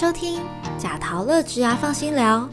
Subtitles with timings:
[0.00, 0.40] 收听
[0.78, 2.48] 贾桃乐职涯放心聊。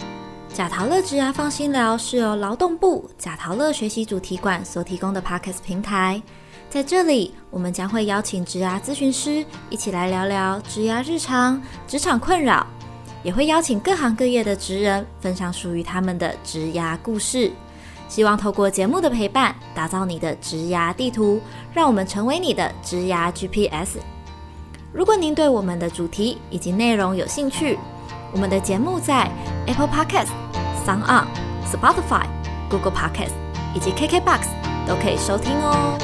[0.53, 6.21] 贾桃乐职涯放心聊是由劳动部贾桃乐学习主题馆所提供的 Podcast 平台。
[6.69, 12.67] 在这里，我们将会邀请职涯咨询师一起来聊聊职涯日常、职场困扰，
[13.23, 17.49] 也会邀请各行各业的职人分享属于他们的职涯故事。
[18.09, 21.39] 希望透过节目的陪伴，打造你的职涯地图，
[21.73, 23.99] 让我们成为你的职涯 GPS。
[24.93, 27.77] 如果您对我们的主题以及内容有兴趣，
[28.31, 29.29] 我们的节目在
[29.67, 30.29] Apple Podcast、
[30.85, 31.25] Sound、
[31.69, 32.25] Spotify、
[32.69, 33.33] Google Podcast
[33.75, 34.47] 以及 KKBox
[34.87, 35.97] 都可以收听哦。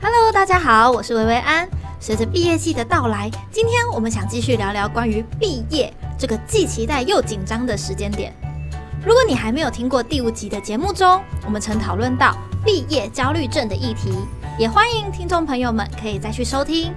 [0.00, 1.68] Hello，大家好，我是维维安。
[2.00, 8.34] 随着毕业季的到来，今天我们想继续聊聊关于毕业这个既期待又紧张的时间点。
[9.06, 14.12] 如果你还没有听过第五集的节目中，我们曾讨论到毕业焦虑症的议题，
[14.58, 16.92] 也欢迎听众朋友们可以再去收听。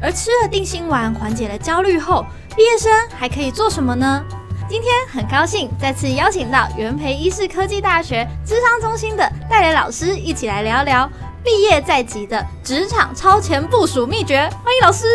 [0.00, 2.24] 而吃了定心丸缓解了焦虑后，
[2.56, 4.24] 毕业生还可以做什么呢？
[4.70, 11.06] 今天很高兴再次邀请到元培医事科技大学智商中心的戴磊老师一起来聊聊
[11.44, 14.48] 毕业在即的职场超前部署秘诀。
[14.64, 15.06] 欢迎老师。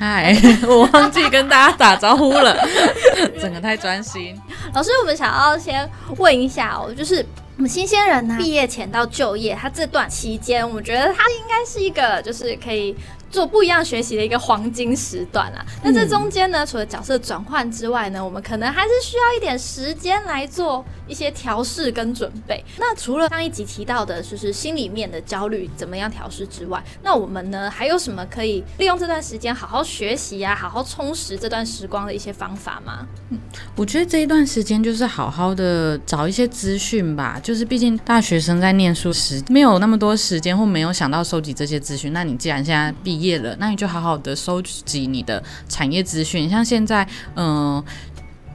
[0.00, 0.34] 嗨，
[0.66, 2.56] 我忘记跟大家打招呼了，
[3.38, 4.34] 整个太专心。
[4.72, 7.16] 老师，我们想要先问一下哦，就是
[7.58, 12.96] 我们新鲜人呢，毕业前到就业，他这段期间，我觉得他应该是一个就是可以
[13.30, 15.64] 做不一样学习的一个黄金时段啦。
[15.82, 22.64] 那这中间呢，除了角色转换之外呢，我们可能还是需要一点时间来做一些调试跟准备。
[22.78, 33.06] 那除了上一集提到的，就是心里面的焦虑怎么样调试之外，那我们呢还有什么可以利用这段时间好好学习啊，好好充实这段时光的一些方法吗？
[33.30, 33.38] 嗯
[33.74, 42.12] 我觉得这一段时间就是好好的找一些资讯吧，就是毕竟大学生在念书时没有那么多时间，或没有想到收集这些资讯。
[42.12, 46.48] 那你既然现在毕业了，那你就好好的收集你的产业资讯。
[46.48, 47.82] 像现在，嗯、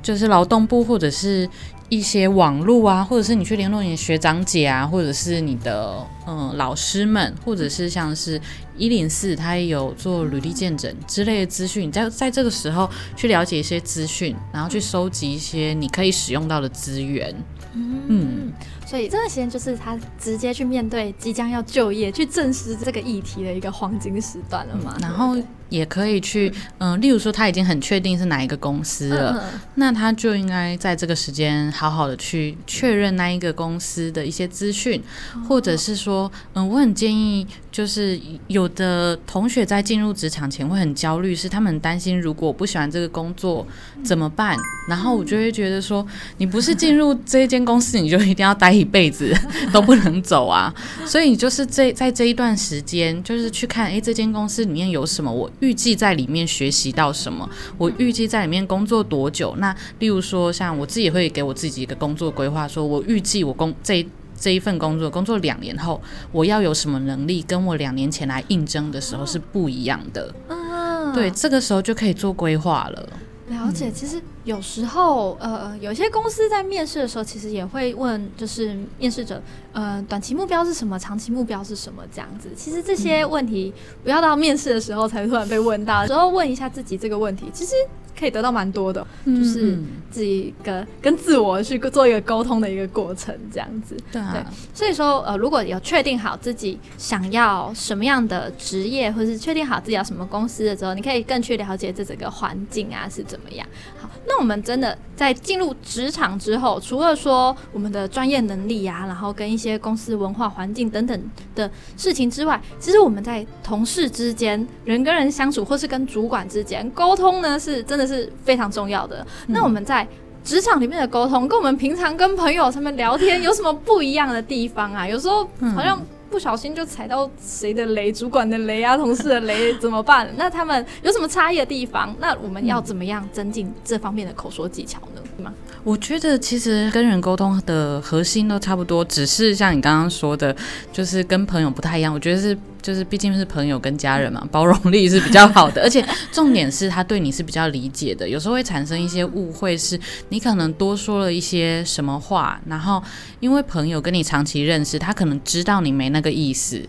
[0.02, 1.50] 就是劳动部或者是
[1.90, 8.42] 一些网络啊，或者是你去联络你的学长姐啊，或者是你的嗯老师们，或者是像是
[8.76, 11.88] 一零四，他也有做履历见证之类的资讯。
[11.88, 17.34] 你在在这个时候去了解一些资讯，然后去收集一些你可以使用到的资源。
[17.74, 18.52] 嗯，
[18.86, 24.96] 所以这段时间就是他直接去面对即将要就业、去证实这个议题的一个黄金时段了嘛。
[25.02, 25.36] 然后
[25.70, 35.02] 也可以去嗯、例如说他已经很确定是哪一个公司了，嗯那他就应该在这个时间好好的去确认那一个公司的一些资讯，
[35.48, 43.66] 或者是说，嗯，我很建议，就是有的同学在进入职场前会很焦虑，是他们很担心如果不喜欢这个工作
[44.04, 44.56] 怎么办？
[44.88, 46.06] 然后我就会觉得说，
[46.38, 49.34] 你不是进入这一间公司你就一定要待一辈子
[49.74, 50.74] 都不能走啊，
[51.06, 59.56] 所以你就是这在这一段时间，就是去看，诶，这间公司里面有什么，我预计在里面学习到什么，我预计在里面工作多久。
[59.58, 64.06] 那例如说，像我自己也会给我自己一个工作规划，说我预计我工这
[64.38, 66.02] 这一份工作工作两年后，
[66.32, 70.34] 我要有什么能力，跟我两年前来应征的时候是不一样的。
[70.50, 73.10] 嗯，对，这个时候就可以做规划了。
[73.48, 73.92] 了解。
[73.92, 79.42] 其实有时候，呃，有些公司在面试的时候，其实也会问，就是面试者，
[79.72, 82.50] 呃，短期目标是什么，长期目标是什么，这样子。
[82.56, 83.74] 其实这些问题
[84.04, 87.74] 不要到面试的时候才突然被问到，有时候问一下自己这个问题，其实
[88.18, 93.96] 可以得到蛮多的，就是嗯自己跟跟自我去做一个沟通的一个过程，这样子。
[94.12, 103.68] 对啊，所以说，呃，如果有确定好自己想要什么样的职业，或是确定好自己要什么公司的时候，你可以更去了解这整个环境啊是怎么样。
[104.00, 119.26] 好，那我们真的在进入职场之后，除了说我们的专业能力啊，然后跟一些公司文化环境等等的事情之外，其实我们在同事之间、人跟人相处，或是跟主管之间沟通呢，是真的是非常重要的。
[119.48, 120.08] 那我们在
[120.44, 125.08] 职场里面的沟通，跟我们平常跟朋友他们聊天有什么不一样的地方啊？
[125.08, 125.44] 有时候
[125.76, 126.00] 好像
[126.30, 130.30] 不小心就踩到谁的雷，主管的雷啊，同事的雷怎么办？
[130.38, 132.16] 那他们有什么差异的地方？
[132.20, 135.22] 那我们要怎么样增进这方面的口说技巧呢？
[135.38, 135.54] 是吗？
[135.84, 140.56] 我觉得其实跟人沟通的核心都差不多，只是像你刚刚说的，
[140.92, 142.14] 就是跟朋友不太一样。
[142.14, 148.30] 我觉得是就是毕竟是朋友跟家人嘛，包容力是比较好的，而且重点是他对你是比较理解的。
[148.30, 150.00] 有时候会产生一些误会，是
[150.30, 153.02] 你可能多说了一些什么话，然后
[153.40, 156.80] 因为朋友跟你长期认识，他可能知道你没那个意思，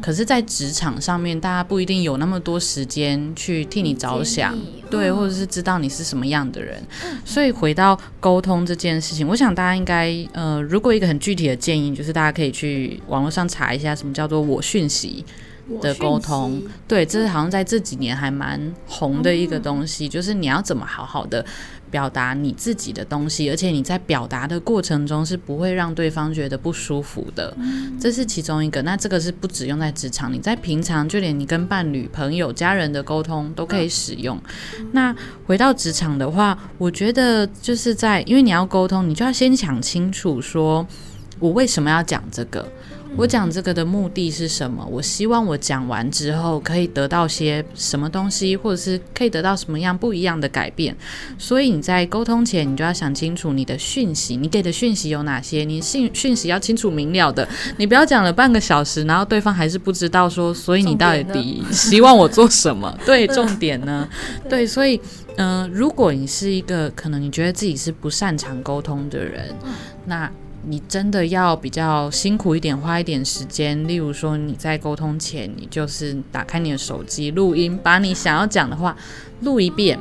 [0.00, 4.58] 可是，在职场上面，大家不一定有那么多时间去替你着想，
[4.90, 6.82] 对，或者是知道你是什么样的人。
[7.26, 15.22] 所以回到沟通这件事情，我想大家应该，呃，如果一个很具体的建议，就是大家可以去网络上查一下什么叫做我讯息。
[15.80, 21.44] 的沟通，对，这是好像在这几年还蛮红的一个东西，就是你要怎么好好的
[21.90, 27.56] 表达你自己的东西，而且你在表达的过程中是不会让对方觉得不舒服的，
[28.00, 28.82] 这是其中一个。
[28.82, 34.40] 那这个是不只用在职场，你在平常就连你跟伴侣、朋友、家人的沟通都可以使用。
[34.92, 35.14] 那
[35.46, 40.86] 回到职场的话，我觉得就是在，因为你要沟通，你就要先想清楚，说
[41.38, 42.66] 我为什么要讲这个。
[43.16, 44.84] 我讲这个的目的是什么？
[44.90, 50.96] 我希望我讲完之后可以得到些什么东西，或者是可以得到什么样不一样的改变。
[51.38, 55.62] 所以你在沟通前，你就要想清楚你的讯息，你给的讯息有哪些？
[55.64, 62.92] 你讯讯息要清楚明了的，你不要讲了半个小时，然后对方还是不知道说，所以你到底希望我做什么？
[63.04, 64.08] 对，重点呢？
[64.48, 64.98] 对，所以
[65.36, 69.54] 嗯，如果你是一个可能你觉得自己是不擅长沟通的人，
[70.06, 70.30] 那。
[70.64, 73.86] 你真的要比较辛苦一点，花一点时间。
[73.88, 78.96] 例如说，你在沟通前，你就是打开你的手机录音，把你想要讲的话
[79.40, 79.98] 录一遍。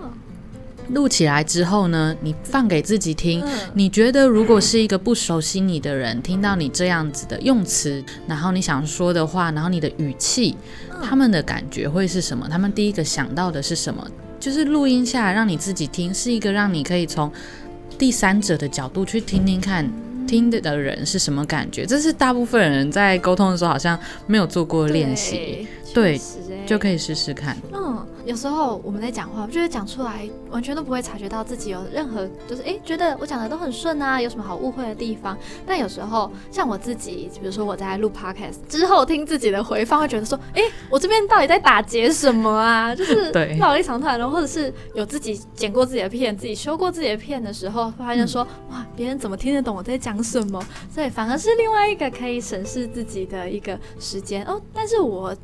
[0.90, 3.42] 录起来之后呢，你放给自己听。
[3.76, 10.58] 你觉得如果是一个不熟悉你的人，听到你这样子的用词，然后你想说的话，然后你的语气，
[11.02, 12.46] 他们的感觉会是什么？
[12.50, 14.06] 他们第一个想到的是什么？
[14.38, 17.32] 就是录音下来让你自己听，是一个让你可以从
[17.98, 19.90] 第三者的角度去听听看。
[20.32, 21.86] 听的的人是什么感觉？
[21.86, 26.18] 这是大部分人在沟通的时候好像没有做过练习，对，
[26.66, 27.58] 就可以试试看。
[27.74, 28.08] 嗯。
[28.26, 35.38] 有时候我们在讲话，我觉得讲出来完全都不会察觉到自己有任何，就是哎，觉得我讲的都很顺啊，有什么好误会的地方？
[35.66, 42.94] 但有时候像我自己，比如说我在录 podcast 之后听自己的回放，会觉得说，哎，我这边到底在打结什么啊？
[42.94, 50.64] 就是 绕了一长串，然后或者是有自己剪过自己的片，自己修过自己的片的时候，发现说，哇，别人怎么听得懂我在讲什么？
[50.94, 54.62] 所以反而是另外一个可以审视自己的一个时间哦。
[54.74, 55.36] 但是我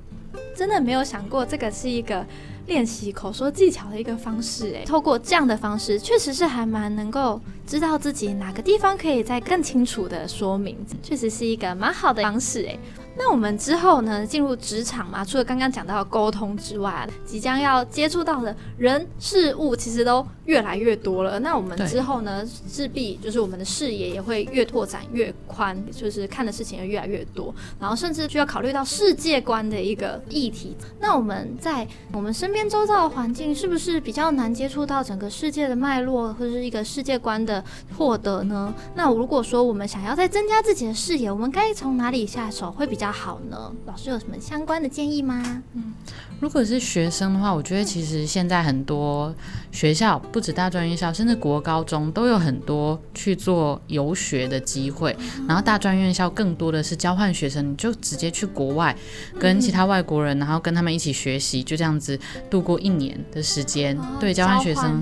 [0.56, 2.26] 真的没有想过，这个是一个。
[2.68, 12.80] 练习口说技巧的一个方式，诶，透过这样的方式，确实是还蛮能够知道自己哪个地方可以再更清楚的说明，确实是一个蛮好的方式，诶。
[13.18, 21.40] 那我们之后呢，进入职场嘛，除了刚刚讲到沟通之外，即将要接触到的人事物，其实都越来越多了。
[21.40, 30.78] 那我们之后呢，势必就是我们的视野也会越拓展越宽，就是看的事情也越来越多，然后甚至需要考虑到世界观的一个议题。
[31.00, 37.64] 那我们在我们身边周遭的环境，是不是比较难接触到整个世界的脉络，或者是一个世界观的
[37.98, 38.72] 获得呢？
[38.94, 43.07] 那如果说我们想要再增加自己的视野，我们该从哪里下手会比较？
[43.12, 45.64] 好呢，老师有什么相关的建议吗？
[45.74, 45.94] 嗯，
[46.40, 49.34] 如果是学生的话，我觉得其实现在很多
[49.72, 55.16] 学校，不止大专院校，甚至国高中都有很多去做游学的机会。
[55.48, 58.96] 然后大专院校更多的是交换学生，你就直接去国外
[59.40, 62.20] 跟其他外国人，然后跟他们一起学习，就这样子
[62.50, 63.98] 度过一年的时间。
[64.20, 65.02] 对，交换学生，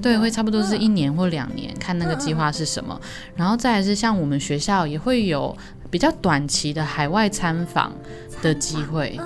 [0.00, 3.00] 对，会差不多是一年或两年，看那个计划是什么。
[3.36, 5.56] 然后再来是像我们学校也会有。
[5.90, 7.92] 比较短期的海外参访
[8.40, 9.18] 的机会，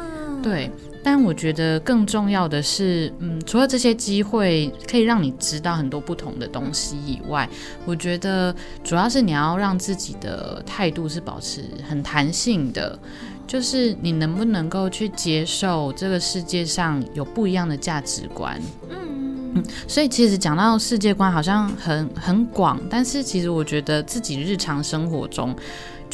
[0.43, 0.70] 对，
[1.02, 7.49] 但我觉得更重要的是，嗯，除了这些机会可以让你知道很多不同的东西以外，
[7.85, 12.99] 我觉得主要是你要让自己的态度是保持很弹性的，
[13.47, 18.59] 就是你能不能够去接受这个世界上有不一样的价值观，
[18.90, 25.54] 嗯嗯， 所以其实讲到世界观好像很很广，但是其实我觉得自己日常生活中。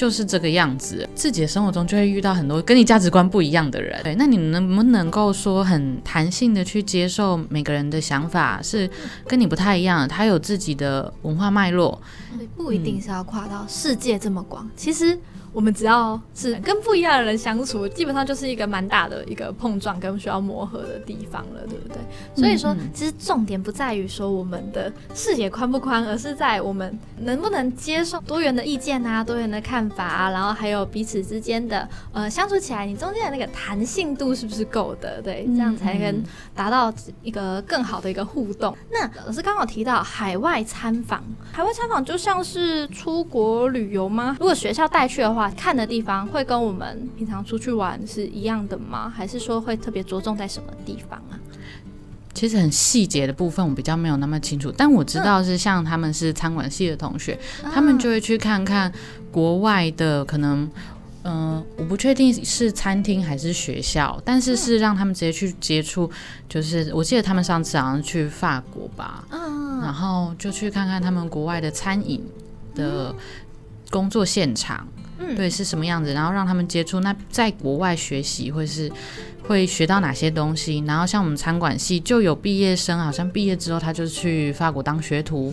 [0.01, 4.01] 就是这个样子，自己的生活中就会遇到很多跟你价值观不一样的人。
[4.03, 8.89] 对，那你能不能够说很弹性的去接受每个人的想法是
[9.27, 12.01] 跟你不太一样，他有自己的文化脉络，
[12.57, 14.67] 不一定是要跨到世界这么广。
[14.75, 15.19] 其实。
[15.53, 21.97] 我们只要是跟不一样的人相处，基本上就是一个蛮大的一个碰撞跟需要磨合的地方了，对不对？
[22.37, 35.21] 所以说，其实重点不在于说我们的视野宽不宽，而是在我们能不能接受多元的意见啊、多元的看法啊，然后还有彼此之间的呃相处起来，你中间的那个弹性度是不是够的？
[35.21, 36.23] 对，这样才能
[36.55, 36.95] 达到
[37.25, 38.77] 一个更好的一个互动。
[38.93, 41.21] 那老师刚好提到海外参访，
[41.51, 44.37] 海外参访就像是出国旅游吗？
[44.39, 45.41] 如果学校带去的话。
[45.41, 49.09] 话，看的地方会跟我们平常出去玩是一样的吗？
[49.09, 51.41] 还是说会特别着重在什么地方啊？
[52.35, 57.39] 其实很细节的部分我比较没有那么清楚，但我知道是像他们是餐馆系的同学，
[57.73, 58.93] 他们就会去看看
[59.31, 60.69] 国外的可能，
[61.25, 66.11] 嗯、我不确定是餐厅还是学校，但是是让他们直接去接触，
[66.49, 72.23] 就是我记得他们上次好像去法国吧，嗯然后就去看看他们国外的餐饮
[72.75, 73.15] 的
[73.91, 74.87] 工作现场，
[75.19, 77.01] 嗯对是什么样子，然后让他们接触。
[77.01, 78.91] 那在国外学习会是
[79.43, 80.85] 会学到哪些东西？
[80.87, 85.53] 然后像我们餐馆系就有毕业生，好像毕业之后他就去法国当学徒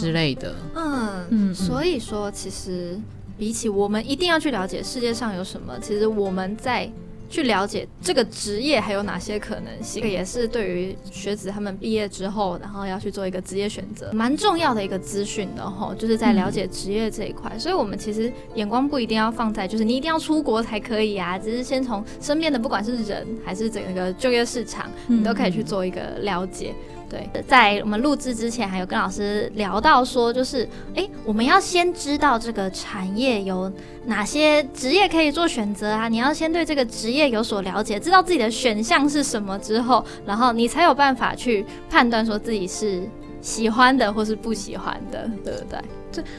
[0.00, 0.54] 之类的。
[0.74, 2.98] 嗯嗯嗯所以说其实
[3.38, 6.90] 比起我们一定要去了解世界上有什么，其实我们在
[7.28, 17.58] 去了解这个职业还有哪些可能性，这个也是对于学子他们毕业之后，然后要去做一个职业选择，蛮重要的一个资讯的吼，就是在了解职业这一块。
[17.58, 26.72] 所以我们其实眼光不一定要放在就是你一定要出国才可以啊，只是先从身边的不管是人还是整个就业市场，你都可以去做一个了解。
[27.08, 33.70] 对，在我们录制之前，还有跟老师聊到说，就是诶，我们要先知道这个产业有
[34.06, 43.08] 哪些职业可以做选择啊，你要先对这个职业有所了解，知道自己的选项是什么之后，然后你才有办法去判断说自己是
[43.40, 45.78] 喜欢的或是不喜欢的，对不对？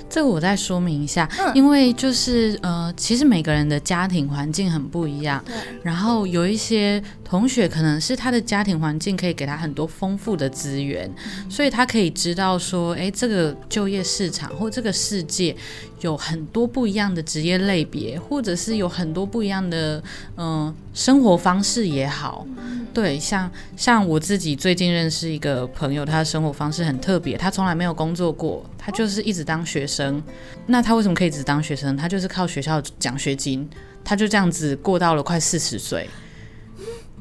[0.10, 1.52] 这个我再说明一下，嗯。
[1.54, 11.08] 因为就是呃，其实每个人的家庭环境很不一样，对，然后有一些同学可能是他的家庭环境可以给他很多丰富的资源，
[11.48, 15.56] 所以他可以知道说，诶，这个就业市场或这个世界
[16.02, 19.98] 有很多不一样的职业类别，或者是有很多不一样的
[20.36, 22.46] 嗯、呃生活方式也好。
[22.94, 30.22] 对，像像我自己最近认识一个朋友，他的生活方式很特别，他从来没有工作过，他就是一直当学生。
[30.66, 31.96] 那他为什么可以只当学生？
[31.96, 33.70] 他就是靠学校奖学金，
[34.04, 36.10] 他就这样子过到了快四十岁，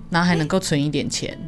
[0.08, 1.38] 然后还能够存一点钱，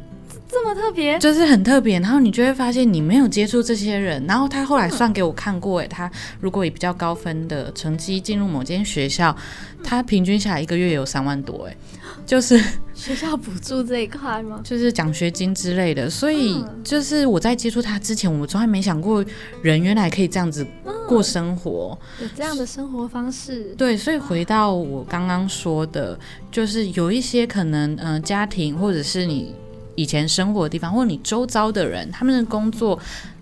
[0.49, 1.99] 这么特别，就是很特别。
[1.99, 9.35] 然后你就会发现你没有接触这些人，然后他后来算给我看过，诶，他如果以比较高分的成绩进入某间学校，
[9.83, 11.77] 他平均下来一个月有三万多，诶，
[12.25, 12.59] 就是。
[12.99, 14.59] 学校补助这一块吗？
[14.65, 19.23] 就是奖学金之类的，所以嗯就是我在接触他之前，我从来没想过
[19.61, 20.67] 人原来可以这样子
[21.07, 21.97] 过生活。
[22.21, 26.19] 有这样的生活方式，对，所以回到我刚刚说的，
[26.51, 29.55] 就是有一些可能，嗯、家庭或者是你
[29.99, 32.97] 以前生活的地方，或者你周遭的人，他们的工作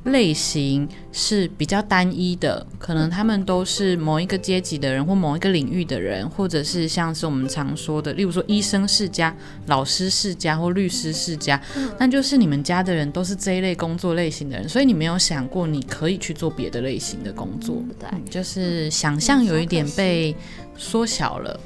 [0.06, 9.36] 类型是比较单一的，可能他们都是某一个阶级的人，或某一个领域的人，或者是像是我们常说的，例如说医生世家、
[9.68, 11.62] 老师世家或律师世家，
[12.00, 17.84] 那就是你们家的人都是这一类工作类型的人，所以你没有想过你可以去做别的类型的工作。
[18.12, 20.36] 嗯就是想象有一点被
[20.76, 21.60] 缩小了，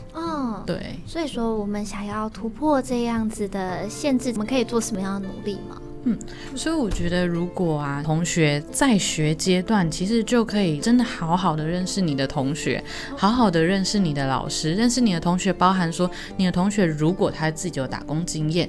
[0.62, 1.00] 嗯，对。
[1.06, 5.82] 所以说，我们想要突破这样子的限制，我们可以做什么样的努力吗？
[6.04, 6.18] 嗯
[6.56, 12.84] 所以我觉得，如果啊，同学在学阶段，其实就可以真的好好的认识你的同学，
[13.16, 18.68] 好好的认识你的老师，认识你的同学，包含说你的同学如果他自己有打工经验，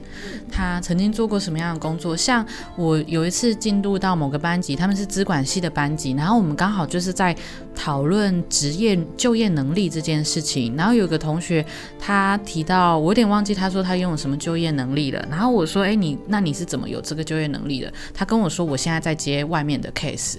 [0.51, 2.17] 他曾经做过什么样的工作。
[2.17, 2.47] 像
[2.77, 7.35] 我有一次进入到某个班级，他们是资管系的班级，然后我们刚好就是在
[7.75, 11.65] 讨论职业就业能力这件事情，然后有个同学
[11.99, 17.93] 他提到，我有点忘记他说他拥有什么就业能力了，然后我说，哎，你那你是怎么有这个就业能力的？
[18.13, 20.37] 他跟我说，我现在在接外面的 case，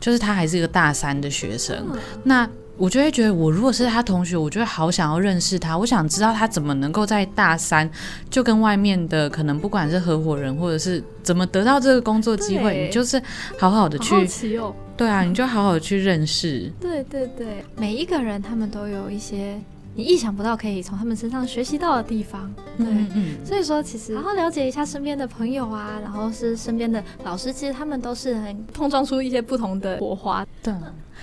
[0.00, 1.86] 就是他还是一个大三的学生，
[2.24, 2.48] 那。
[2.78, 5.76] 我就会觉得，我如果是他同学，我就会好想要认识他。
[5.76, 7.90] 我想知道他怎么能够在大三
[8.30, 13.20] 就跟外面的可能不管是合伙人，或者是怎么得到这个工作机会，你就是
[13.58, 14.72] 好好的去好好奇哦。
[14.96, 16.70] 对啊，你就好好的去认识。
[16.80, 19.60] 对对对，每一个人他们都有一些
[19.98, 22.48] 你意想不到可以从他们身上学习到的地方。
[22.76, 22.86] 对。
[22.86, 30.46] 嗯嗯，所以说，其实好好了解一下身边的朋友啊，然后是身边的老师，其实他们都是很碰撞出一些不同的火花。
[30.62, 30.72] 对，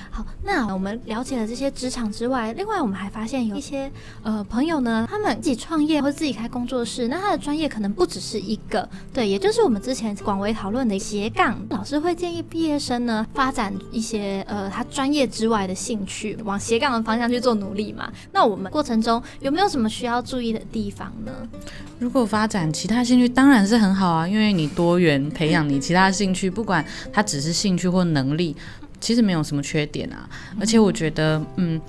[0.09, 3.91] 好，那我们了解了这些职场之外，另外我们还发现有一些
[4.23, 11.59] 呃朋友呢，他们自己创业或自己开工作室，那他的专业可能不只是一个，对，也就是我们之前广为讨论的斜杠。
[11.69, 18.11] 老师会建议毕业生呢发展一些呃他专业之外的兴趣，往斜杠的方向去做努力嘛。
[18.31, 21.31] 那我们过程中有没有什么需要注意的地方呢？
[21.99, 28.55] 如果发展其他兴趣当然是很好啊，因为你多元培养你其他兴趣，不管它只是兴趣或能力，
[29.05, 30.27] 其实没有什么缺点啊。
[30.59, 31.79] 而且我觉得，嗯，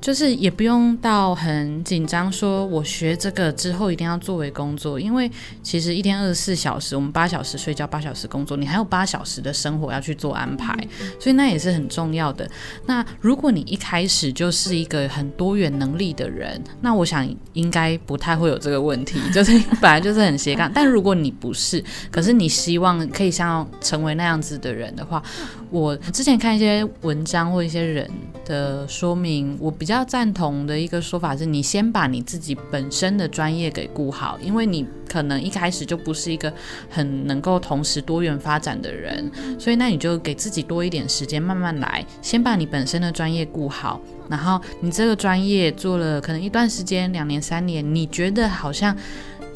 [0.00, 5.30] 就是也不用到很紧张，说我学这个之后一定要作为工作，因为
[5.62, 10.76] 其实一天二十四小时，我们八小时睡觉，八小时工作，你还有八小时的生活要去做安排，
[11.18, 12.48] 所以那也是很重要的。
[12.86, 20.70] 那如果你一开始就是一个很多元能力的人，那我想应该不太会有这个问题，就是本来就是很斜杠。
[20.72, 25.22] 但如果你不是，可是你希望可以像成为那样子的人的话，
[25.70, 28.08] 我之前看一些文章或一些人
[28.44, 29.96] 的说明，我比较。
[29.96, 36.52] 较赞同的一个说法是，你先把你自己本身的专业给顾好，因为你可能一开始就不是一个
[36.90, 48.94] 很能够同时多元发展的人，所以那你就给自己多一点时间，慢慢来，先把你本身的专业顾好，然后你这个专业做了可能一段时间，两年、三年，你觉得好像。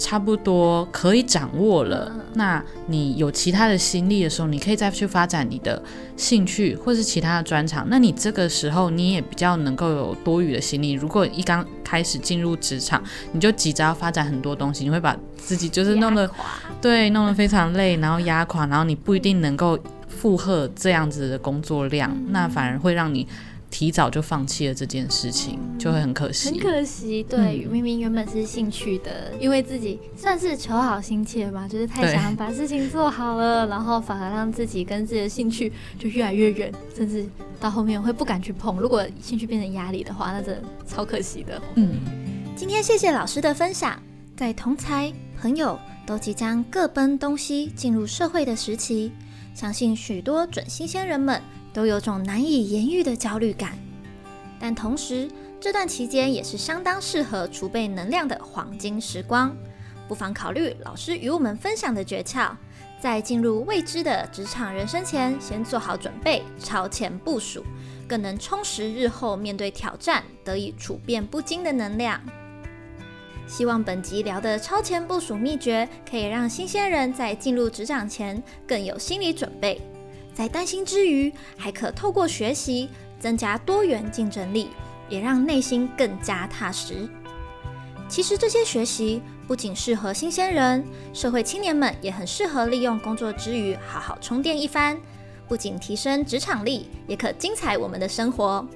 [0.00, 5.80] 差不多可以掌握了，那你有其他的心力的时候，你可以再去发展你的
[6.16, 7.86] 兴趣或是其他的专长。
[7.90, 10.92] 那你这个时候你也比较能够有多余的心力。
[10.92, 13.02] 如果一刚开始进入职场，
[13.32, 16.28] 你就急着要发展很多东西，你会把自己就是弄得
[16.80, 19.78] 对弄得非常累，然后压垮，然后你不一定能够
[20.08, 23.28] 负荷这样子的工作量，那反而会让你。
[23.70, 26.50] 提早就放弃了这件事情，就会很可惜。
[26.50, 37.24] 很可惜，对，明明原本是兴趣的，因为自己算是求好心切吧，就是太想把事情做好了，然后反而让自己跟自己的兴趣就越来越远，甚至
[37.60, 38.76] 到后面会不敢去碰。
[38.78, 41.62] 如果兴趣变成压力的话，那真的超可惜的。
[41.76, 41.94] 嗯，
[42.56, 44.02] 今天谢谢老师的分享，
[44.36, 49.12] 在同才朋友都即将各奔东西进入社会的时期，
[49.54, 51.40] 相信许多准新鲜人们。
[51.72, 53.78] 都有种难以言喻的焦虑感，
[54.58, 55.28] 但同时
[55.60, 59.56] 这段期间也是相当适合储备能量的黄金时光，
[60.08, 62.50] 不妨考虑老师与我们分享的诀窍，
[63.00, 67.64] 在进入未知的职场人生前，先做好准备，超前部署，
[68.08, 72.20] 更能充实日后面对挑战得以处变不惊的能量。
[73.46, 79.80] 希望本集聊的超前部署秘诀，可以让新鲜人在进入职场前更有心理准备。
[80.40, 84.70] 在担心之余，还可透过学习增加多元竞争力，
[85.06, 87.06] 也让内心更加踏实。
[88.08, 90.82] 其实这些学习不仅适合新鲜人，
[91.12, 94.98] 社会青年们也很适合利用工作之余好好充电一番，
[95.46, 98.66] 不仅提升职场力，也可精彩我们的生活。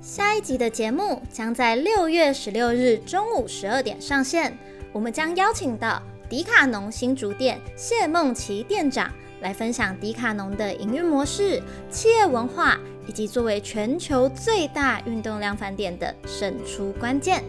[0.00, 4.58] 下一集的节目将在六月十六日中午十二点上线，
[4.92, 9.08] 我们将邀请到迪卡侬新竹店谢梦琪店长。
[9.44, 17.44] 来分享迪卡侬的营运模式、企业文化，以及作为全球最大运动量饭店的胜出关键。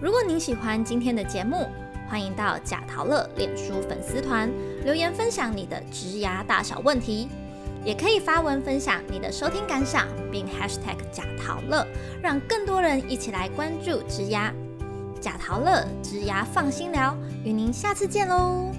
[0.00, 1.66] 如果您喜欢今天的节目，
[2.08, 4.48] 欢迎到贾陶乐脸书粉丝团
[4.84, 7.28] 留言分享你的职牙大小问题，
[7.84, 11.84] 也可以发文分享你的收听感想，并 #hashtag 贾陶乐，
[12.22, 14.54] 让更多人一起来关注职牙。
[15.20, 18.75] 贾陶乐职牙放心聊，与您下次见喽。